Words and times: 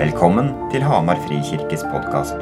Velkommen 0.00 0.46
til 0.72 0.80
Hamar 0.80 1.18
Frikirkes 1.26 1.82
podkast. 1.92 2.38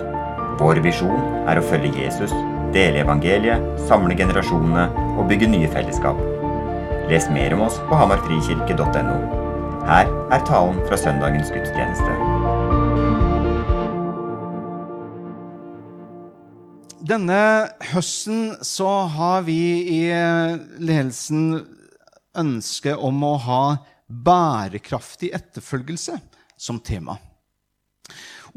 Vår 0.61 0.79
visjon 0.85 1.25
er 1.51 1.59
å 1.59 1.65
følge 1.67 2.05
Jesus, 2.05 2.31
dele 2.71 3.01
evangeliet, 3.03 3.65
samle 3.89 4.15
generasjonene 4.15 4.85
og 5.19 5.27
bygge 5.27 5.49
nye 5.51 5.67
fellesskap. 5.73 6.21
Les 7.11 7.27
mer 7.35 7.57
om 7.57 7.65
oss 7.67 7.81
på 7.89 7.99
hamarfrikirke.no. 7.99 9.17
Her 9.91 10.07
er 10.07 10.47
talen 10.47 10.79
fra 10.87 11.01
søndagens 11.03 11.51
gudstjeneste. 11.51 12.15
Denne 17.11 17.43
høsten 17.91 18.53
så 18.63 18.93
har 19.19 19.43
vi 19.51 19.61
i 19.99 20.03
ledelsen 20.79 21.57
ønske 22.39 22.95
om 22.95 23.25
å 23.27 23.39
ha 23.51 23.63
bærekraftig 24.07 25.35
etterfølgelse 25.35 26.23
som 26.55 26.79
tema. 26.79 27.19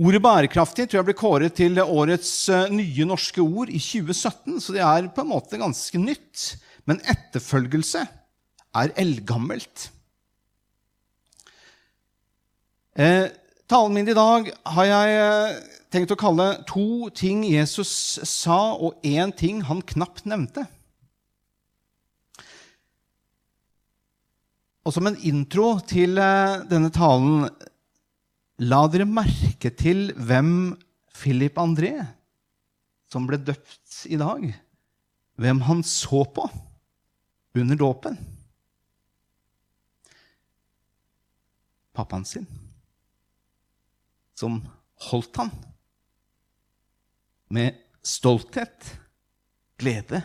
Ordet 0.02 0.22
'bærekraftig' 0.24 0.88
tror 0.90 0.98
jeg 0.98 1.06
ble 1.06 1.14
kåret 1.14 1.54
til 1.54 1.78
årets 1.78 2.50
eh, 2.50 2.72
nye 2.74 3.06
norske 3.06 3.42
ord 3.44 3.70
i 3.70 3.78
2017, 3.78 4.58
så 4.58 4.74
det 4.74 4.82
er 4.82 5.10
på 5.14 5.22
en 5.22 5.30
måte 5.30 5.60
ganske 5.62 6.00
nytt. 6.02 6.56
Men 6.90 7.04
etterfølgelse 7.06 8.02
er 8.82 8.94
eldgammelt. 8.98 9.92
Eh, 12.98 13.30
talen 13.70 13.94
min 13.94 14.10
i 14.10 14.18
dag 14.18 14.50
har 14.74 14.90
jeg 14.90 15.22
eh, 15.22 15.62
tenkt 15.94 16.16
å 16.16 16.18
kalle 16.18 16.50
to 16.66 17.12
ting 17.14 17.46
Jesus 17.46 17.94
sa, 18.26 18.74
og 18.74 18.98
én 19.06 19.30
ting 19.38 19.62
han 19.70 19.86
knapt 19.86 20.26
nevnte. 20.26 20.66
Og 24.82 24.96
som 24.96 25.06
en 25.06 25.22
intro 25.22 25.76
til 25.86 26.18
eh, 26.18 26.64
denne 26.74 26.90
talen 26.90 27.52
La 28.62 28.84
dere 28.94 29.08
merke 29.10 29.72
til 29.74 30.12
hvem 30.14 30.76
Philip 31.18 31.56
André, 31.58 31.96
som 33.10 33.26
ble 33.26 33.40
døpt 33.42 34.04
i 34.06 34.20
dag, 34.22 34.44
hvem 35.42 35.62
han 35.66 35.82
så 35.88 36.22
på 36.30 36.46
under 37.58 37.80
dåpen. 37.80 38.20
Pappaen 41.98 42.28
sin, 42.28 42.46
som 44.38 44.60
holdt 45.10 45.42
han 45.42 45.50
med 47.52 47.80
stolthet, 48.06 48.92
glede, 49.82 50.22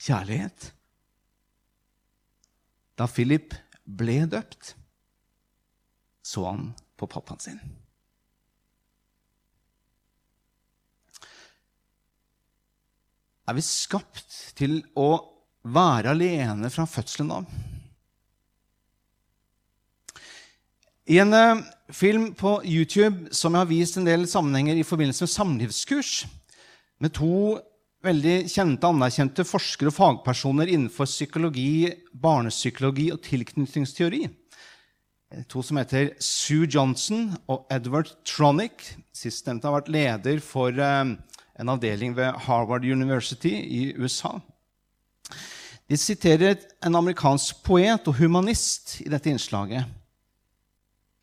kjærlighet. 0.00 0.70
Da 2.96 3.06
Philip 3.12 3.52
ble 3.84 4.22
døpt, 4.32 4.72
så 6.24 6.48
han 6.48 6.72
på 7.02 7.10
pappaen 7.10 7.42
sin. 7.42 7.58
Er 13.50 13.58
vi 13.58 13.64
skapt 13.66 14.54
til 14.58 14.78
å 14.94 15.10
være 15.66 16.14
alene 16.14 16.70
fra 16.70 16.86
fødselen 16.86 17.34
av? 17.34 17.48
I 21.10 21.18
en 21.18 21.34
uh, 21.34 21.64
film 21.90 22.30
på 22.38 22.60
YouTube 22.62 23.32
som 23.34 23.56
jeg 23.56 23.64
har 23.64 23.70
vist 23.70 23.98
en 23.98 24.06
del 24.06 24.28
sammenhenger 24.30 24.78
i 24.78 24.86
forbindelse 24.86 25.26
med 25.26 25.32
samlivskurs, 25.34 26.12
med 27.02 27.10
to 27.18 27.58
veldig 28.06 28.36
kjente, 28.50 28.86
anerkjente 28.86 29.44
forskere 29.46 29.90
og 29.90 29.96
fagpersoner 29.96 30.70
innenfor 30.70 31.10
psykologi, 31.10 31.90
barnepsykologi 32.14 33.10
og 33.14 33.20
tilknytningsteori, 33.26 34.22
to 35.48 35.62
som 35.64 35.78
heter 35.80 36.12
Sue 36.22 36.68
Johnson 36.70 37.30
og 37.50 37.66
Edward 37.72 38.10
Tronick. 38.28 38.84
Sistnevnte 39.16 39.68
har 39.68 39.78
vært 39.80 39.92
leder 39.92 40.42
for 40.44 40.76
eh, 40.76 41.14
en 41.60 41.72
avdeling 41.72 42.16
ved 42.16 42.38
Harvard 42.46 42.84
University 42.84 43.54
i 43.62 43.82
USA. 43.96 44.38
De 45.88 45.98
siterer 45.98 46.60
en 46.84 46.96
amerikansk 46.96 47.64
poet 47.66 48.08
og 48.08 48.16
humanist 48.20 49.00
i 49.04 49.10
dette 49.12 49.30
innslaget. 49.30 49.88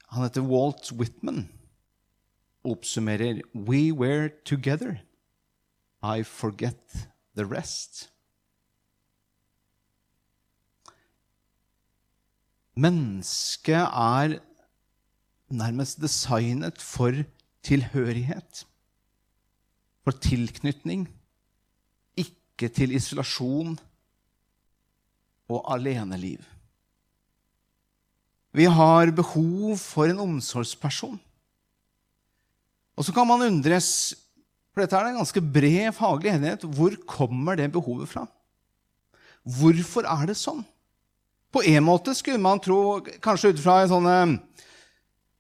Han 0.10 0.26
heter 0.26 0.46
Walt 0.46 0.92
Whitman 0.98 1.48
oppsummerer 2.64 3.42
We 3.54 3.92
were 3.92 4.30
together. 4.46 5.02
I 6.02 6.24
forget 6.24 7.08
the 7.36 7.46
rest. 7.46 8.10
Mennesket 12.80 13.82
er 13.84 14.38
nærmest 15.52 16.00
designet 16.02 16.80
for 16.82 17.16
tilhørighet, 17.66 18.64
for 20.06 20.16
tilknytning, 20.24 21.08
ikke 22.16 22.70
til 22.72 22.96
isolasjon 22.96 23.76
og 25.50 25.66
aleneliv. 25.74 26.40
Vi 28.56 28.66
har 28.66 29.12
behov 29.14 29.78
for 29.78 30.10
en 30.10 30.24
omsorgsperson. 30.24 31.20
Og 32.98 33.06
så 33.06 33.14
kan 33.16 33.28
man 33.28 33.46
undres, 33.46 34.16
for 34.74 34.84
dette 34.84 34.98
er 34.98 35.12
en 35.12 35.22
ganske 35.22 35.42
bred 35.42 35.94
faglig 35.96 36.34
enighet, 36.34 36.66
hvor 36.66 36.96
kommer 37.08 37.60
det 37.60 37.72
behovet 37.72 38.10
fra? 38.10 38.26
Hvorfor 39.44 40.08
er 40.10 40.30
det 40.30 40.38
sånn? 40.38 40.64
På 41.52 41.64
en 41.66 41.84
måte 41.84 42.14
skulle 42.16 42.42
man 42.42 42.62
tro, 42.62 43.00
kanskje 43.24 43.56
ut 43.56 43.62
fra 43.64 43.80
en 43.82 43.90
sånn 43.90 44.10
eh, 44.10 44.34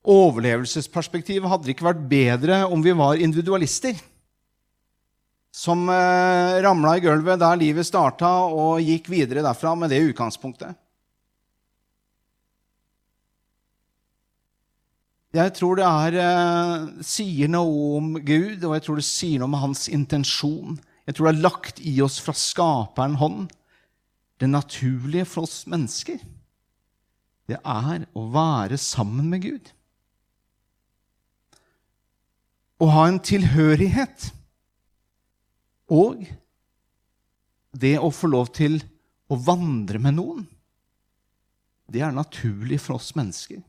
overlevelsesperspektiv, 0.09 1.45
hadde 1.45 1.67
det 1.67 1.75
ikke 1.75 1.89
vært 1.91 2.07
bedre 2.09 2.63
om 2.65 2.81
vi 2.81 2.95
var 2.97 3.21
individualister. 3.21 3.97
Som 5.53 5.85
eh, 5.93 6.57
ramla 6.65 6.95
i 6.97 7.03
gulvet 7.05 7.41
der 7.41 7.61
livet 7.61 7.85
starta, 7.85 8.31
og 8.49 8.81
gikk 8.81 9.11
videre 9.13 9.45
derfra 9.45 9.75
med 9.77 9.93
det 9.93 10.01
utgangspunktet. 10.09 10.77
Jeg 15.37 15.53
tror 15.53 15.77
det 15.77 15.85
er, 15.85 16.15
eh, 16.23 17.03
sier 17.05 17.53
noe 17.53 17.97
om 17.99 18.15
Gud, 18.17 18.63
og 18.65 18.73
jeg 18.73 18.87
tror 18.87 18.97
det 18.97 19.05
sier 19.05 19.37
noe 19.37 19.51
om 19.51 19.61
hans 19.61 19.85
intensjon. 19.93 20.79
Jeg 21.05 21.15
tror 21.15 21.29
det 21.29 21.35
er 21.35 21.45
lagt 21.45 21.85
i 21.85 21.99
oss 22.01 22.17
fra 22.17 22.33
skaperen 22.33 23.21
hånd 23.21 23.53
det 24.39 24.47
naturlige 24.47 25.27
for 25.27 25.47
oss 25.47 25.65
mennesker, 25.67 26.19
det 27.49 27.57
er 27.65 28.05
å 28.13 28.25
være 28.31 28.77
sammen 28.79 29.29
med 29.31 29.43
Gud. 29.43 29.71
Å 32.79 32.87
ha 32.93 33.07
en 33.09 33.19
tilhørighet. 33.19 34.29
Og 35.91 36.21
det 37.75 37.97
å 37.99 38.11
få 38.13 38.29
lov 38.29 38.51
til 38.55 38.77
å 39.29 39.37
vandre 39.43 39.99
med 40.01 40.15
noen. 40.19 40.45
Det 41.89 42.03
er 42.05 42.13
naturlig 42.13 42.77
for 42.83 42.99
oss 42.99 43.11
mennesker. 43.17 43.59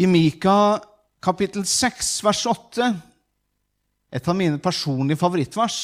I 0.00 0.08
Mika 0.08 0.80
kapittel 1.22 1.66
6, 1.68 2.14
vers 2.24 2.46
8, 2.48 2.88
et 4.12 4.28
av 4.28 4.36
mine 4.36 4.58
personlige 4.60 5.20
favorittvers, 5.20 5.78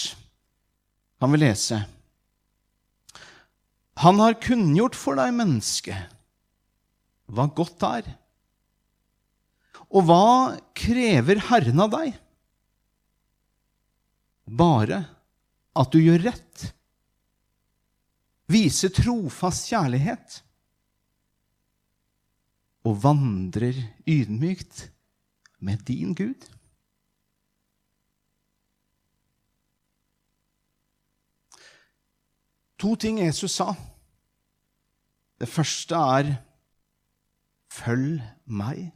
kan 1.21 1.33
vi 1.33 1.41
lese 1.45 1.83
han 3.99 4.21
har 4.23 4.39
kunngjort 4.43 4.97
for 4.99 5.19
deg, 5.19 5.33
menneske, 5.35 5.97
hva 7.29 7.49
godt 7.51 7.85
er. 7.89 8.09
Og 9.89 10.05
hva 10.07 10.57
krever 10.77 11.41
Herren 11.49 11.83
av 11.83 11.93
deg? 11.97 12.19
Bare 14.49 15.01
at 15.79 15.93
du 15.93 15.99
gjør 16.01 16.29
rett, 16.29 16.69
viser 18.49 18.93
trofast 18.95 19.69
kjærlighet 19.69 20.39
og 22.89 23.01
vandrer 23.03 23.77
ydmykt 24.09 24.87
med 25.61 25.83
din 25.89 26.15
Gud. 26.17 26.47
To 32.79 32.95
ting 32.95 33.19
Jesus 33.19 33.57
sa. 33.59 33.73
Det 35.39 35.49
første 35.49 35.95
er 35.95 36.37
'følg 37.71 38.23
meg'. 38.47 38.93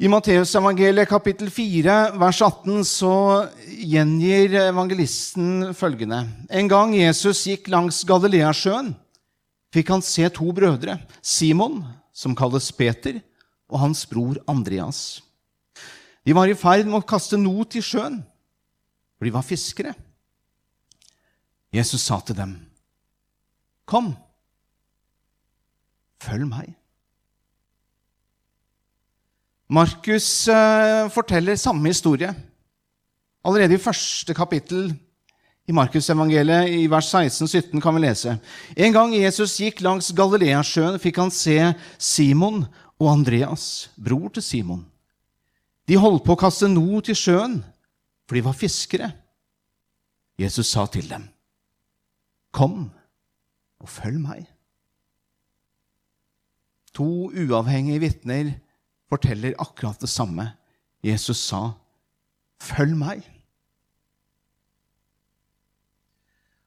I 0.00 0.06
Matteusevangeliet 0.06 1.08
kapittel 1.08 1.50
4, 1.50 2.18
vers 2.18 2.40
18, 2.42 2.84
så 2.84 3.48
gjengir 3.64 4.68
evangelisten 4.68 5.74
følgende.: 5.74 6.28
En 6.50 6.68
gang 6.68 6.96
Jesus 6.96 7.44
gikk 7.44 7.68
langs 7.68 8.04
Galileasjøen, 8.04 8.96
fikk 9.72 9.88
han 9.88 10.02
se 10.02 10.28
to 10.28 10.52
brødre, 10.52 10.98
Simon, 11.22 11.84
som 12.12 12.34
kalles 12.34 12.72
Peter, 12.72 13.20
og 13.68 13.80
hans 13.80 14.06
bror 14.06 14.34
Andreas. 14.48 15.22
De 16.26 16.34
var 16.34 16.46
i 16.46 16.54
ferd 16.54 16.86
med 16.86 16.98
å 16.98 17.06
kaste 17.06 17.36
not 17.36 17.74
i 17.76 17.80
sjøen, 17.80 18.24
for 19.18 19.24
de 19.24 19.32
var 19.32 19.42
fiskere. 19.42 19.94
Jesus 21.74 22.06
sa 22.06 22.20
til 22.20 22.36
dem, 22.36 22.54
'Kom, 23.86 24.14
følg 26.22 26.46
meg.' 26.46 26.74
Markus 29.68 30.48
eh, 30.48 31.10
forteller 31.10 31.56
samme 31.56 31.88
historie. 31.88 32.34
Allerede 33.44 33.74
i 33.74 33.80
første 33.80 34.34
kapittel 34.34 34.94
i 35.68 35.72
Markusevangeliet, 35.72 36.68
i 36.68 36.86
vers 36.90 37.08
16-17, 37.14 37.80
kan 37.80 37.94
vi 37.96 38.04
lese. 38.04 38.36
En 38.76 38.92
gang 38.92 39.14
Jesus 39.16 39.56
gikk 39.60 39.80
langs 39.80 40.12
Galileasjøen, 40.16 40.98
fikk 41.00 41.22
han 41.22 41.32
se 41.32 41.56
Simon 41.98 42.66
og 43.00 43.10
Andreas, 43.10 43.90
bror 43.96 44.28
til 44.28 44.44
Simon. 44.44 44.84
De 45.88 45.96
holdt 46.00 46.24
på 46.24 46.36
å 46.36 46.40
kaste 46.40 46.68
noe 46.68 47.00
til 47.04 47.16
sjøen, 47.16 47.58
for 48.28 48.36
de 48.36 48.44
var 48.44 48.56
fiskere. 48.56 49.10
Jesus 50.40 50.68
sa 50.72 50.86
til 50.90 51.08
dem, 51.08 51.24
Kom 52.54 52.88
og 53.82 53.90
følg 53.90 54.20
meg. 54.22 54.44
To 56.94 57.28
uavhengige 57.34 58.02
vitner 58.04 58.52
forteller 59.10 59.56
akkurat 59.58 59.98
det 60.00 60.10
samme. 60.10 60.52
Jesus 61.04 61.42
sa, 61.50 61.72
Følg 62.64 62.94
meg. 62.96 63.24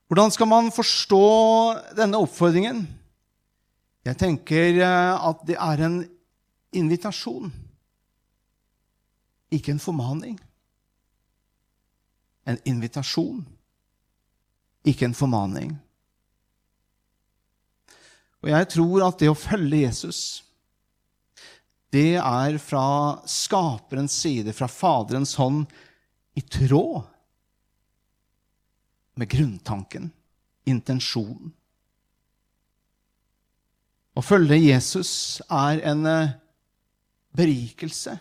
Hvordan 0.07 0.31
skal 0.31 0.48
man 0.48 0.69
forstå 0.72 1.24
denne 1.98 2.19
oppfordringen? 2.22 2.83
Jeg 4.06 4.19
tenker 4.19 4.78
eh, 4.80 5.28
at 5.30 5.42
det 5.48 5.57
er 5.60 5.83
en 5.83 5.98
invitasjon, 6.72 7.51
ikke 9.51 9.74
en 9.74 9.83
formaning. 9.83 10.38
En 12.48 12.60
invitasjon, 12.63 13.42
ikke 14.88 15.07
en 15.10 15.18
formaning. 15.18 15.75
Og 18.44 18.51
jeg 18.54 18.69
tror 18.72 19.07
at 19.07 19.19
det 19.22 19.30
å 19.31 19.38
følge 19.38 19.84
Jesus, 19.84 20.22
det 21.94 22.18
er 22.19 22.57
fra 22.62 22.88
skaperens 23.28 24.16
side, 24.22 24.54
fra 24.56 24.69
Faderens 24.72 25.36
hånd, 25.39 25.66
i 26.38 26.44
tråd 26.45 27.01
med 29.18 29.31
grunntanken, 29.31 30.12
intensjonen. 30.69 31.50
Å 34.18 34.22
følge 34.25 34.57
Jesus 34.57 35.12
er 35.45 35.81
en 35.92 36.06
eh, 36.10 36.36
berikelse, 37.38 38.16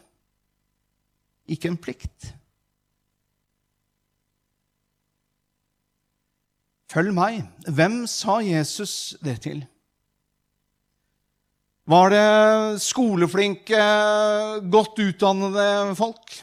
ikke 1.48 1.70
en 1.72 1.78
plikt. 1.80 2.32
Følg 6.92 7.14
meg. 7.14 7.42
Hvem 7.66 8.04
sa 8.10 8.38
Jesus 8.44 9.16
det 9.24 9.40
til? 9.46 9.64
Var 11.86 12.10
det 12.10 12.82
skoleflinke, 12.82 13.82
godt 14.70 14.98
utdannede 15.02 15.94
folk? 15.98 16.38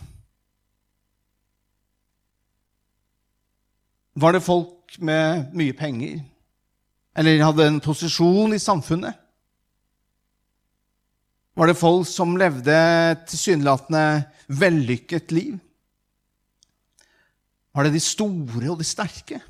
Var 4.15 4.35
det 4.35 4.43
folk 4.45 4.99
med 5.03 5.49
mye 5.57 5.75
penger? 5.75 6.21
Eller 7.17 7.43
hadde 7.43 7.67
en 7.67 7.81
posisjon 7.83 8.55
i 8.55 8.61
samfunnet? 8.61 9.19
Var 11.53 11.69
det 11.69 11.77
folk 11.77 12.07
som 12.09 12.37
levde 12.39 12.73
et 12.73 13.27
tilsynelatende 13.29 14.23
vellykket 14.47 15.33
liv? 15.35 15.57
Var 17.73 17.85
det 17.85 17.97
de 17.97 18.01
store 18.01 18.71
og 18.71 18.79
de 18.79 18.87
sterke? 18.87 19.41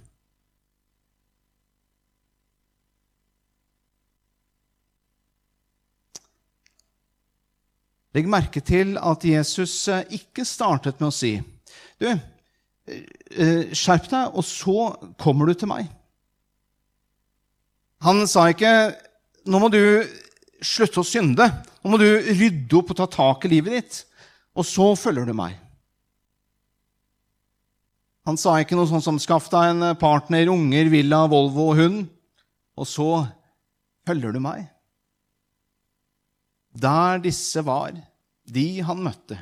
Legg 8.14 8.30
merke 8.30 8.62
til 8.62 8.98
at 9.02 9.26
Jesus 9.26 9.88
eh, 9.90 10.06
ikke 10.20 10.46
startet 10.46 11.00
med 11.02 11.10
å 11.10 11.16
si 11.16 11.36
Du, 12.02 12.10
Eh, 12.84 13.72
skjerp 13.72 14.10
deg, 14.12 14.34
og 14.36 14.44
så 14.44 14.92
kommer 15.22 15.48
du 15.48 15.56
til 15.56 15.72
meg. 15.72 15.88
Han 18.04 18.26
sa 18.28 18.50
ikke 18.52 18.92
nå 19.48 19.60
må 19.60 19.70
du 19.72 20.04
slutte 20.64 21.00
å 21.00 21.08
synde. 21.08 21.48
Nå 21.84 21.94
må 21.94 22.00
du 22.00 22.08
rydde 22.08 22.80
opp 22.80 22.92
og 22.92 23.00
ta 23.00 23.08
tak 23.12 23.48
i 23.48 23.54
livet 23.56 23.78
ditt. 23.78 24.02
Og 24.60 24.68
så 24.68 24.90
følger 25.00 25.28
du 25.28 25.36
meg. 25.36 25.56
Han 28.28 28.40
sa 28.40 28.58
ikke 28.60 28.76
noe 28.76 28.88
sånt 28.88 29.04
som 29.04 29.20
'skaff 29.20 29.50
deg 29.52 29.72
en 29.72 29.96
partner, 30.00 30.48
unger, 30.48 30.88
villa, 30.92 31.26
Volvo 31.28 31.72
og 31.72 31.80
hund', 31.80 32.08
og 32.78 32.88
så 32.88 33.28
følger 34.08 34.32
du 34.32 34.40
meg. 34.40 34.70
Der 36.74 37.22
disse 37.22 37.62
var, 37.66 37.94
de 38.44 38.68
han 38.82 39.04
møtte, 39.06 39.38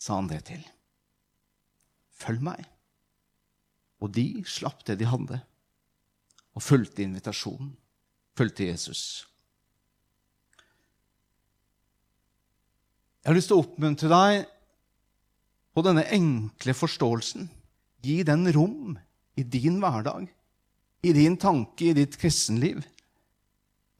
sa 0.00 0.16
han 0.16 0.28
det 0.30 0.42
til. 0.48 0.62
Følg 2.16 2.40
meg. 2.44 2.64
Og 4.00 4.12
de 4.12 4.44
slapp 4.48 4.84
det 4.88 4.98
de 5.00 5.08
hadde, 5.08 5.38
og 6.56 6.64
fulgte 6.64 7.04
invitasjonen. 7.04 7.74
Fulgte 8.34 8.66
Jesus. 8.66 9.24
Jeg 13.22 13.30
har 13.30 13.38
lyst 13.38 13.48
til 13.52 13.56
å 13.56 13.64
oppmuntre 13.64 14.10
deg 14.10 14.48
på 15.74 15.84
denne 15.86 16.04
enkle 16.12 16.74
forståelsen. 16.76 17.46
Gi 18.04 18.18
den 18.26 18.48
rom 18.52 18.98
i 19.38 19.44
din 19.48 19.78
hverdag, 19.80 20.26
i 21.04 21.12
din 21.16 21.38
tanke, 21.40 21.88
i 21.88 21.96
ditt 21.96 22.18
kristenliv 22.20 22.82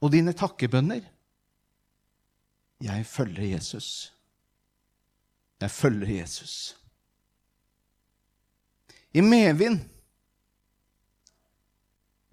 og 0.03 0.13
dine 0.13 0.35
takkebønner. 0.37 1.01
Jeg 2.81 3.05
følger 3.07 3.43
Jesus. 3.43 4.13
Jeg 5.61 5.71
følger 5.71 6.19
Jesus 6.19 6.75
i 9.15 9.21
medvind. 9.21 9.79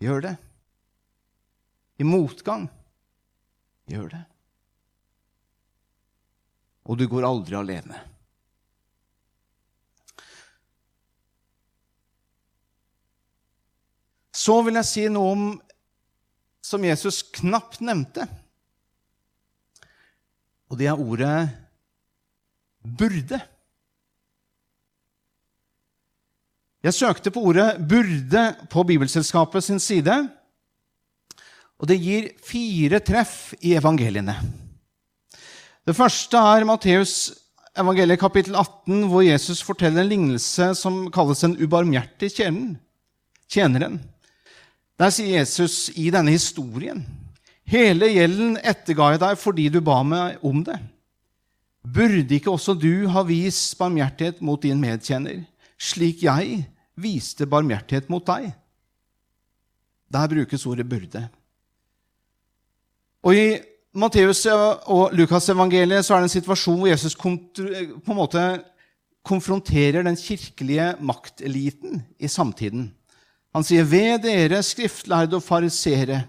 Gjør 0.02 0.24
det. 0.24 0.36
I 2.02 2.04
motgang. 2.04 2.64
Gjør 3.86 4.08
det. 4.10 4.22
Og 6.82 6.98
du 6.98 7.06
går 7.06 7.28
aldri 7.28 7.54
alene. 7.54 8.00
Så 14.34 14.58
vil 14.66 14.80
jeg 14.80 14.90
si 14.90 15.06
noe 15.12 15.36
om 15.36 15.46
som 16.66 16.82
Jesus 16.82 17.20
knapt 17.38 17.78
nevnte. 17.84 18.26
Og 20.72 20.78
det 20.80 20.88
er 20.88 20.96
ordet 20.96 21.50
'burde'. 22.80 23.40
Jeg 26.82 26.94
søkte 26.94 27.30
på 27.30 27.40
ordet 27.40 27.76
'burde' 27.76 28.66
på 28.70 28.82
Bibelselskapet 28.82 29.64
sin 29.64 29.78
side, 29.78 30.30
og 31.78 31.88
det 31.88 32.00
gir 32.00 32.28
fire 32.46 33.00
treff 33.00 33.52
i 33.60 33.74
evangeliene. 33.74 34.34
Det 35.86 35.96
første 35.96 36.36
er 36.36 36.64
Matteus 36.64 37.34
evangeliet 37.76 38.20
kapittel 38.20 38.54
18, 38.54 39.08
hvor 39.08 39.20
Jesus 39.20 39.62
forteller 39.62 40.02
en 40.02 40.08
lignelse 40.08 40.74
som 40.74 41.10
kalles 41.10 41.44
en 41.44 41.56
ubarmhjertig 41.64 42.30
tjeneren. 43.48 44.00
Der 44.98 45.10
sier 45.10 45.38
Jesus 45.38 45.90
i 45.96 46.10
denne 46.10 46.30
historien 46.30 47.21
Hele 47.72 48.10
gjelden 48.12 48.58
etterga 48.60 49.14
jeg 49.14 49.20
deg 49.22 49.38
fordi 49.40 49.68
du 49.72 49.80
ba 49.84 50.02
meg 50.04 50.42
om 50.44 50.60
det. 50.66 50.76
Burde 51.82 52.36
ikke 52.36 52.52
også 52.52 52.74
du 52.78 53.08
ha 53.10 53.22
vist 53.26 53.78
barmhjertighet 53.78 54.42
mot 54.44 54.60
din 54.62 54.80
medkjenner, 54.80 55.40
slik 55.80 56.22
jeg 56.26 56.66
viste 57.00 57.48
barmhjertighet 57.48 58.10
mot 58.12 58.26
deg. 58.28 58.52
Der 60.12 60.28
brukes 60.28 60.66
ordet 60.66 60.86
'burde'. 60.86 61.28
Og 63.24 63.34
I 63.34 63.60
Matteus 63.94 64.44
og 64.46 65.12
Lukas-evangeliet 65.12 66.10
er 66.10 66.16
det 66.16 66.28
en 66.28 66.36
situasjon 66.36 66.78
hvor 66.78 66.88
Jesus 66.88 67.16
på 67.16 67.28
en 67.30 68.16
måte 68.18 68.42
konfronterer 69.24 70.02
den 70.02 70.16
kirkelige 70.16 70.96
makteliten 71.00 72.02
i 72.18 72.28
samtiden. 72.28 72.92
Han 73.54 73.64
sier, 73.64 73.84
'Ved 73.84 74.22
dere 74.22 74.62
skriftlærde 74.62 75.36
og 75.36 75.42
farisere, 75.42 76.24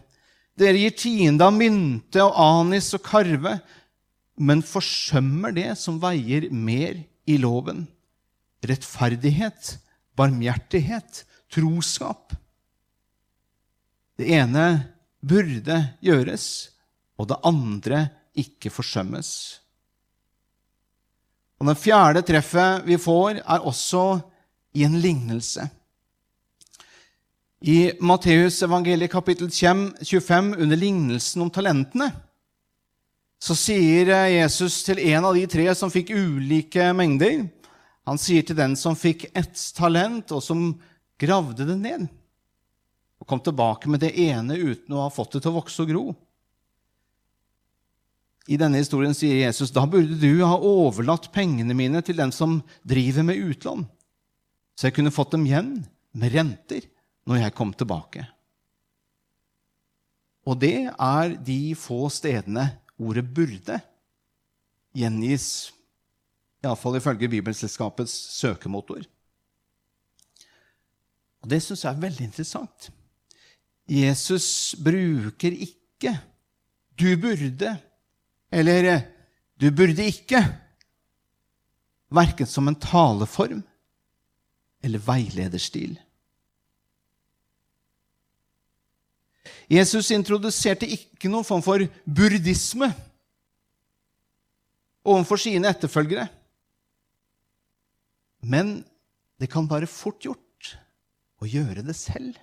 dere 0.60 0.78
gir 0.78 0.94
tiende 0.98 1.46
av 1.46 1.56
mynte 1.56 2.22
og 2.24 2.38
anis 2.38 2.94
og 2.94 3.04
karve,' 3.06 3.62
'men 4.38 4.62
forsømmer 4.66 5.54
det 5.54 5.78
som 5.78 6.00
veier 6.02 6.50
mer 6.52 7.04
i 7.26 7.38
loven.' 7.38 7.88
Rettferdighet, 8.64 9.78
barmhjertighet, 10.16 11.26
troskap. 11.52 12.34
Det 14.18 14.30
ene 14.32 14.94
burde 15.20 15.98
gjøres, 16.02 16.70
og 17.20 17.28
det 17.28 17.42
andre 17.44 18.00
ikke 18.34 18.72
forsømmes. 18.72 19.60
Og 21.60 21.68
Det 21.68 21.78
fjerde 21.80 22.22
treffet 22.22 22.84
vi 22.88 22.98
får, 22.98 23.44
er 23.44 23.64
også 23.64 24.22
i 24.76 24.84
en 24.84 24.98
lignelse. 25.00 25.70
I 27.64 27.94
Matteus 28.04 28.58
evangeliet 28.66 29.12
kapittel 29.12 29.48
25, 29.48 30.56
under 30.60 30.76
lignelsen 30.76 31.46
om 31.46 31.50
talentene, 31.50 32.10
så 33.40 33.56
sier 33.56 34.12
Jesus 34.28 34.82
til 34.84 35.00
en 35.00 35.30
av 35.30 35.38
de 35.38 35.46
tre 35.48 35.70
som 35.76 35.92
fikk 35.92 36.12
ulike 36.12 36.90
mengder 36.96 37.46
Han 38.04 38.20
sier 38.20 38.44
til 38.44 38.58
den 38.60 38.76
som 38.76 38.98
fikk 39.00 39.30
ett 39.32 39.56
talent, 39.78 40.34
og 40.36 40.44
som 40.44 40.74
gravde 41.16 41.64
det 41.70 41.78
ned, 41.80 42.04
og 43.24 43.32
kom 43.32 43.40
tilbake 43.40 43.88
med 43.88 44.04
det 44.04 44.12
ene 44.12 44.60
uten 44.60 44.98
å 44.98 45.06
ha 45.06 45.14
fått 45.16 45.38
det 45.38 45.46
til 45.46 45.54
å 45.54 45.62
vokse 45.62 45.86
og 45.86 45.94
gro. 45.94 46.06
I 48.52 48.60
denne 48.60 48.84
historien 48.84 49.16
sier 49.16 49.40
Jesus 49.40 49.72
da 49.72 49.88
burde 49.88 50.20
du 50.20 50.44
ha 50.44 50.58
overlatt 50.60 51.32
pengene 51.32 51.72
mine 51.72 52.04
til 52.04 52.20
den 52.20 52.36
som 52.36 52.60
driver 52.84 53.24
med 53.24 53.40
utlån, 53.40 53.88
så 54.76 54.90
jeg 54.90 55.00
kunne 55.00 55.16
fått 55.16 55.38
dem 55.38 55.48
igjen 55.48 55.78
med 56.12 56.36
renter 56.36 56.92
når 57.28 57.44
jeg 57.44 57.56
kom 57.56 57.74
tilbake. 57.74 58.26
Og 60.44 60.60
det 60.60 60.90
er 60.92 61.36
de 61.40 61.76
få 61.80 62.10
stedene 62.12 62.68
ordet 63.00 63.26
'burde' 63.26 63.80
gjengis, 64.94 65.72
iallfall 66.64 67.00
ifølge 67.00 67.30
Bibelselskapets 67.30 68.12
søkemotor. 68.40 69.02
Og 71.42 71.50
Det 71.50 71.64
syns 71.64 71.84
jeg 71.84 71.96
er 71.96 72.00
veldig 72.00 72.26
interessant. 72.26 72.92
Jesus 73.88 74.76
bruker 74.84 75.52
ikke 75.52 76.20
'du 77.00 77.16
burde' 77.18 77.78
eller 78.52 79.02
'du 79.60 79.72
burde 79.72 80.04
ikke', 80.06 80.60
verken 82.12 82.46
som 82.46 82.68
en 82.68 82.76
taleform 82.76 83.64
eller 84.84 85.00
veilederstil. 85.00 86.00
Jesus 89.72 90.12
introduserte 90.12 90.88
ikke 90.90 91.32
noen 91.32 91.48
form 91.48 91.64
for 91.64 91.84
burdisme 92.04 92.90
overfor 95.04 95.40
sine 95.40 95.70
etterfølgere. 95.72 96.28
Men 98.44 98.82
det 99.40 99.50
kan 99.52 99.68
være 99.70 99.90
fort 99.90 100.20
gjort 100.24 100.74
å 101.44 101.48
gjøre 101.48 101.84
det 101.86 101.96
selv. 101.98 102.36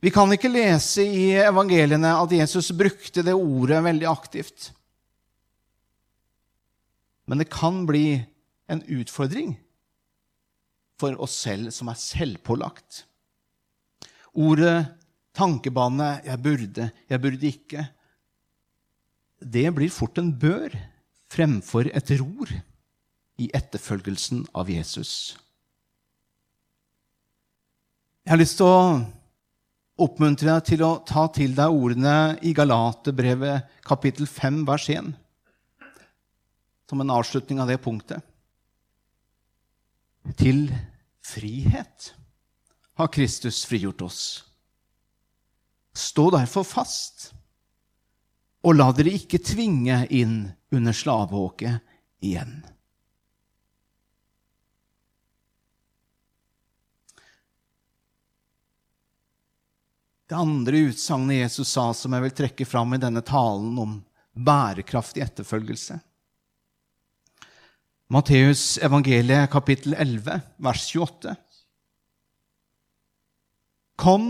Vi 0.00 0.08
kan 0.12 0.32
ikke 0.32 0.48
lese 0.48 1.04
i 1.04 1.26
evangeliene 1.36 2.14
at 2.16 2.32
Jesus 2.32 2.70
brukte 2.72 3.20
det 3.24 3.36
ordet 3.36 3.82
veldig 3.84 4.06
aktivt. 4.08 4.70
Men 7.28 7.42
det 7.42 7.50
kan 7.52 7.82
bli 7.86 8.22
en 8.70 8.80
utfordring 8.88 9.58
for 11.00 11.16
oss 11.24 11.34
selv 11.46 11.72
som 11.74 11.88
er 11.90 11.98
selvpålagt. 11.98 13.04
Ordet, 14.36 14.92
tankebane 15.34 16.20
'jeg 16.24 16.38
burde', 16.42 16.92
'jeg 17.08 17.20
burde 17.20 17.46
ikke', 17.46 17.88
det 19.40 19.74
blir 19.74 19.88
fort 19.88 20.18
en 20.18 20.32
bør 20.32 20.74
fremfor 21.32 21.88
et 21.94 22.10
ror 22.20 22.50
i 23.40 23.48
etterfølgelsen 23.54 24.44
av 24.54 24.68
Jesus. 24.68 25.36
Jeg 28.24 28.34
har 28.34 28.40
lyst 28.42 28.58
til 28.60 28.68
å 28.68 29.00
oppmuntre 30.00 30.52
deg 30.52 30.66
til 30.68 30.84
å 30.84 30.90
ta 31.08 31.26
til 31.32 31.54
deg 31.56 31.72
ordene 31.72 32.38
i 32.46 32.52
Galaterbrevet 32.56 33.80
kapittel 33.86 34.28
5, 34.28 34.60
vers 34.68 34.88
1, 34.92 35.12
som 36.90 37.00
en 37.00 37.14
avslutning 37.16 37.62
av 37.62 37.70
det 37.70 37.80
punktet. 37.80 38.20
Til 40.36 40.68
frihet 41.24 42.14
har 43.00 43.12
Kristus 43.12 43.64
frigjort 43.64 44.02
oss. 44.02 44.22
Stå 45.96 46.30
derfor 46.30 46.64
fast, 46.64 47.30
og 48.62 48.76
la 48.76 48.90
dere 48.92 49.16
ikke 49.16 49.40
tvinge 49.42 50.02
inn 50.12 50.42
under 50.70 50.94
slaveåket 50.94 51.80
igjen. 52.20 52.60
Det 60.30 60.36
andre 60.38 60.84
utsagnet 60.92 61.40
Jesus 61.40 61.72
sa, 61.74 61.88
som 61.96 62.14
jeg 62.14 62.22
vil 62.22 62.36
trekke 62.44 62.66
fram 62.68 62.94
i 62.94 63.00
denne 63.02 63.24
talen 63.26 63.72
om 63.82 63.96
bærekraftig 64.30 65.24
etterfølgelse, 65.24 65.96
Matteus 68.10 68.74
evangeliet 68.82 69.46
kapittel 69.52 69.94
11, 69.94 70.40
vers 70.58 70.86
28. 70.90 71.30
Kom 74.02 74.24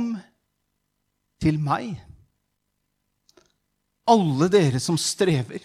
til 1.41 1.57
meg, 1.65 1.95
alle 4.05 4.51
dere 4.53 4.83
som 4.85 4.99
strever, 5.01 5.65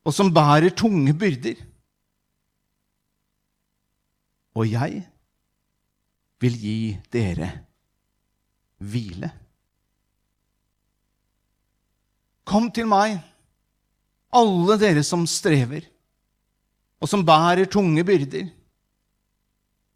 og 0.00 0.16
som 0.16 0.32
bærer 0.32 0.72
tunge 0.72 1.12
byrder, 1.12 1.60
og 4.56 4.64
jeg 4.72 5.04
vil 6.40 6.58
gi 6.62 6.80
dere 7.12 7.50
hvile. 8.80 9.28
Kom 12.48 12.72
til 12.72 12.88
meg, 12.88 13.20
alle 14.32 14.80
dere 14.80 15.04
som 15.04 15.28
strever 15.28 15.84
og 16.98 17.10
som 17.10 17.24
bærer 17.26 17.68
tunge 17.70 18.04
byrder. 18.06 18.50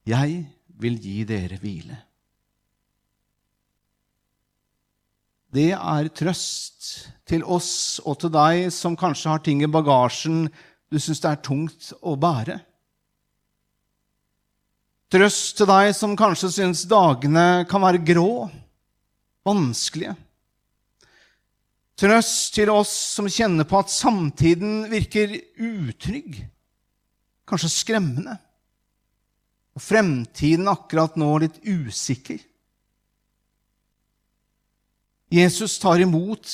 Jeg 0.06 0.42
vil 0.82 0.98
gi 1.02 1.22
dere 1.26 1.58
hvile. 1.62 1.98
Det 5.52 5.70
er 5.76 6.08
trøst 6.16 6.92
til 7.28 7.44
oss 7.44 8.00
og 8.06 8.22
til 8.22 8.32
deg 8.32 8.70
som 8.72 8.96
kanskje 8.96 9.34
har 9.34 9.42
ting 9.44 9.60
i 9.62 9.70
bagasjen 9.70 10.46
du 10.92 10.98
syns 11.00 11.22
det 11.24 11.30
er 11.30 11.40
tungt 11.44 11.92
å 12.04 12.14
bære. 12.20 12.58
Trøst 15.12 15.58
til 15.58 15.68
deg 15.68 15.92
som 15.96 16.16
kanskje 16.16 16.50
syns 16.52 16.84
dagene 16.88 17.64
kan 17.68 17.84
være 17.84 18.00
grå, 18.04 18.48
vanskelige. 19.44 20.14
Trøst 22.00 22.54
til 22.56 22.72
oss 22.72 22.92
som 23.16 23.28
kjenner 23.28 23.68
på 23.68 23.80
at 23.80 23.92
samtiden 23.92 24.86
virker 24.92 25.36
utrygg 25.60 26.42
kanskje 27.48 27.70
skremmende. 27.72 28.36
Og 29.72 29.82
fremtiden 29.82 30.68
akkurat 30.68 31.16
nå 31.20 31.30
litt 31.42 31.60
usikker. 31.64 32.40
Jesus 35.32 35.78
tar 35.80 36.02
imot 36.04 36.50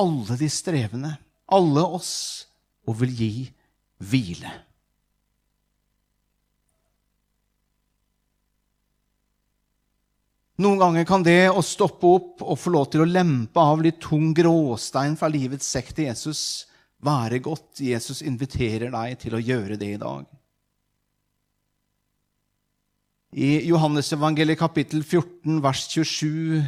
alle 0.00 0.38
de 0.40 0.48
strevende, 0.50 1.12
alle 1.46 1.84
oss, 1.98 2.48
og 2.88 2.98
vil 3.02 3.12
gi 3.14 3.34
hvile. 4.02 4.50
Noen 10.60 10.80
ganger 10.80 11.06
kan 11.08 11.22
det 11.24 11.48
å 11.48 11.62
stoppe 11.64 12.08
opp 12.08 12.42
og 12.44 12.58
få 12.60 12.72
lov 12.74 12.90
til 12.92 13.04
å 13.04 13.08
lempe 13.08 13.62
av 13.62 13.80
litt 13.80 14.00
tung 14.02 14.34
gråstein 14.36 15.14
fra 15.16 15.30
livets 15.32 15.70
sekk 15.72 15.94
til 15.94 16.10
Jesus 16.10 16.42
være 17.04 17.40
godt. 17.42 17.80
Jesus 17.80 18.22
inviterer 18.22 18.92
deg 18.92 19.18
til 19.22 19.36
å 19.36 19.42
gjøre 19.42 19.78
det 19.80 19.94
i 19.94 20.00
dag. 20.00 20.28
I 23.30 23.50
Johannesevangeliet 23.68 24.58
kapittel 24.58 25.04
14, 25.04 25.60
vers 25.62 25.84
27 25.86 26.64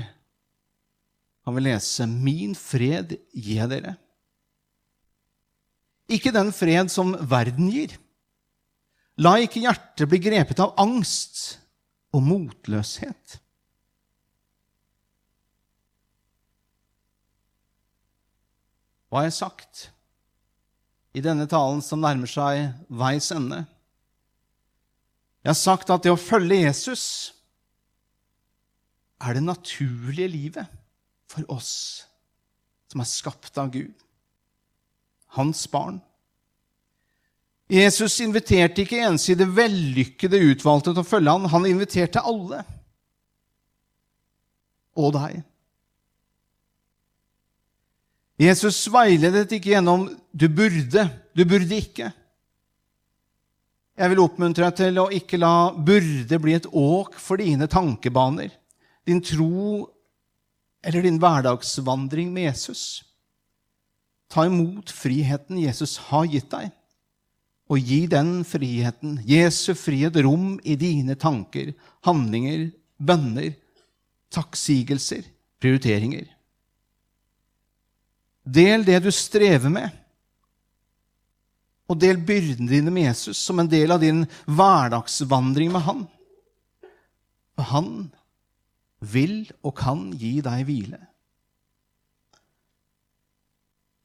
kan 1.43 1.57
vi 1.57 1.65
lese 1.65 2.07
Min 2.07 2.55
fred 2.55 3.17
gir 3.35 3.67
dere. 3.71 3.97
Ikke 6.13 6.33
den 6.35 6.53
fred 6.55 6.91
som 6.93 7.17
verden 7.29 7.71
gir. 7.73 7.97
La 9.23 9.35
ikke 9.43 9.63
hjertet 9.65 10.09
bli 10.09 10.21
grepet 10.23 10.61
av 10.63 10.77
angst 10.81 11.59
og 12.15 12.23
motløshet. 12.25 13.39
Hva 19.13 19.21
har 19.21 19.29
jeg 19.29 19.37
sagt? 19.37 19.92
I 21.13 21.23
denne 21.25 21.47
talen 21.49 21.83
som 21.85 22.01
nærmer 22.01 22.31
seg 22.31 22.71
veis 22.89 23.29
ende. 23.35 23.63
Jeg 25.43 25.51
har 25.51 25.59
sagt 25.59 25.91
at 25.91 26.05
det 26.05 26.13
å 26.13 26.21
følge 26.21 26.63
Jesus 26.63 27.05
er 29.23 29.37
det 29.37 29.45
naturlige 29.45 30.31
livet 30.31 30.79
for 31.31 31.47
oss 31.53 31.73
som 32.93 33.03
er 33.03 33.09
skapt 33.09 33.57
av 33.61 33.71
Gud, 33.73 33.93
hans 35.39 35.65
barn. 35.73 36.01
Jesus 37.73 38.19
inviterte 38.21 38.85
ikke 38.85 39.01
ensidig 39.07 39.47
vellykkede 39.57 40.41
utvalgte 40.51 40.93
til 40.93 41.01
å 41.01 41.09
følge 41.09 41.33
ham. 41.33 41.47
Han 41.49 41.69
inviterte 41.71 42.21
alle. 42.21 42.61
Og 45.01 45.15
deg. 45.17 45.39
Jesus 48.43 48.89
veiledet 48.91 49.53
ikke 49.55 49.77
gjennom 49.77 50.09
'du 50.35 50.49
burde', 50.49 51.07
'du 51.35 51.45
burde 51.45 51.77
ikke'. 51.79 52.11
Jeg 53.93 54.11
vil 54.11 54.23
oppmuntre 54.25 54.67
deg 54.67 54.77
til 54.81 54.99
å 54.99 55.11
ikke 55.13 55.39
la 55.39 55.71
burde 55.71 56.39
bli 56.43 56.57
et 56.57 56.67
åk 56.67 57.19
for 57.21 57.39
dine 57.39 57.69
tankebaner, 57.71 58.51
din 59.07 59.21
tro 59.21 59.87
eller 60.83 61.05
din 61.05 61.21
hverdagsvandring 61.23 62.33
med 62.33 62.49
Jesus. 62.49 63.05
Ta 64.33 64.47
imot 64.49 64.91
friheten 64.91 65.61
Jesus 65.61 65.99
har 66.09 66.27
gitt 66.27 66.51
deg, 66.51 66.73
og 67.71 67.79
gi 67.79 68.07
den 68.11 68.41
friheten, 68.49 69.21
Jesu 69.29 69.75
frihet, 69.79 70.17
rom 70.25 70.57
i 70.65 70.75
dine 70.75 71.15
tanker, 71.15 71.75
handlinger, 72.09 72.71
bønner, 72.99 73.53
takksigelser, 74.33 75.29
prioriteringer. 75.61 76.27
Del 78.43 78.85
det 78.85 78.99
du 79.05 79.11
strever 79.15 79.71
med, 79.71 79.91
og 81.91 81.99
del 82.01 82.19
byrdene 82.25 82.71
dine 82.71 82.93
med 82.95 83.11
Jesus 83.11 83.39
som 83.39 83.61
en 83.61 83.69
del 83.71 83.93
av 83.93 84.01
din 84.01 84.25
hverdagsvandring 84.49 85.73
med 85.75 85.85
Han. 85.87 86.03
For 87.55 87.69
Han 87.69 87.91
vil 89.13 89.51
og 89.61 89.75
kan 89.77 90.07
gi 90.17 90.39
deg 90.45 90.65
hvile. 90.69 91.01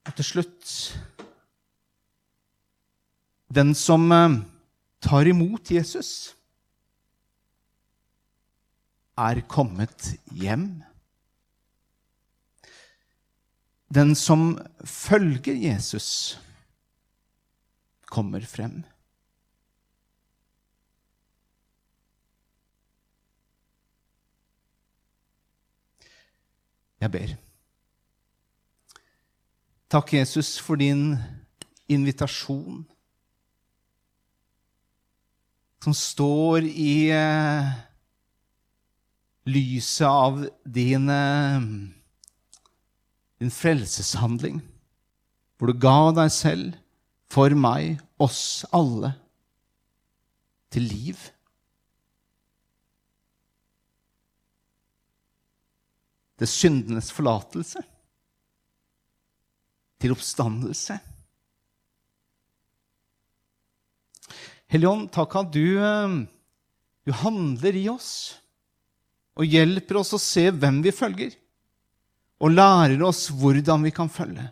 Og 0.07 0.15
til 0.17 0.25
slutt 0.25 0.73
Den 3.53 3.71
som 3.77 4.11
eh, 4.11 4.39
tar 4.99 5.29
imot 5.29 5.71
Jesus, 5.71 6.33
er 9.17 9.39
kommet 9.49 10.11
hjem. 10.35 10.83
Den 13.93 14.15
som 14.15 14.57
følger 14.83 15.55
Jesus, 15.55 16.39
kommer 18.07 18.43
frem. 18.45 18.83
Jeg 26.99 27.11
ber. 27.13 27.33
Takk, 29.87 30.13
Jesus, 30.13 30.57
for 30.59 30.75
din 30.75 31.15
invitasjon, 31.87 32.81
som 35.83 35.93
står 35.95 36.65
i 36.67 37.07
eh, 37.15 37.69
lyset 39.47 40.09
av 40.09 40.41
din, 40.65 41.07
eh, 41.09 41.69
din 43.41 43.53
frelseshandling, 43.53 44.61
hvor 45.57 45.71
du 45.71 45.79
ga 45.81 46.11
deg 46.17 46.31
selv 46.33 46.77
for 47.29 47.53
meg, 47.57 47.99
oss 48.21 48.65
alle, 48.73 49.13
til 50.73 50.87
liv. 50.89 51.19
Til 56.37 56.49
syndenes 56.49 57.11
forlatelse. 57.13 57.81
Til 59.97 60.13
oppstandelse. 60.13 60.97
Helligånd, 64.67 65.07
takk 65.15 65.37
at 65.39 65.53
du, 65.53 65.79
eh, 65.79 66.17
du 67.07 67.13
handler 67.15 67.77
i 67.79 67.87
oss 67.89 68.11
og 69.37 69.45
hjelper 69.47 70.01
oss 70.01 70.15
å 70.17 70.19
se 70.21 70.49
hvem 70.51 70.81
vi 70.83 70.91
følger, 70.91 71.35
og 72.37 72.53
lærer 72.53 73.01
oss 73.05 73.27
hvordan 73.33 73.85
vi 73.87 73.93
kan 73.95 74.09
følge. 74.11 74.45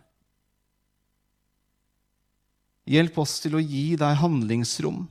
Hjelp 2.89 3.17
oss 3.21 3.39
til 3.41 3.57
å 3.57 3.63
gi 3.63 3.95
deg 3.97 4.19
handlingsrom, 4.21 5.05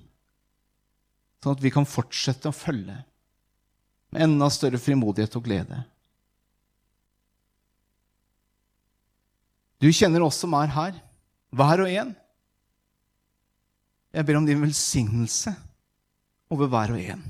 sånn 1.42 1.56
at 1.56 1.62
vi 1.62 1.72
kan 1.74 1.86
fortsette 1.88 2.50
å 2.50 2.54
følge 2.54 3.00
med 4.14 4.26
enda 4.28 4.46
større 4.52 4.78
frimodighet 4.78 5.34
og 5.38 5.46
glede. 5.48 5.80
Du 9.82 9.90
kjenner 9.92 10.22
oss 10.24 10.38
som 10.40 10.54
er 10.56 10.70
her, 10.72 11.00
hver 11.54 11.82
og 11.84 11.90
en. 11.90 12.14
Jeg 14.14 14.26
ber 14.26 14.38
om 14.38 14.46
din 14.46 14.62
velsignelse 14.62 15.52
over 16.54 16.70
hver 16.70 16.94
og 16.94 17.02
en. 17.02 17.26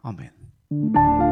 Amen. 0.00 1.28